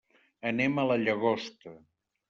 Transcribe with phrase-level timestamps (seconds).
[0.51, 1.79] Anem a la Llagosta.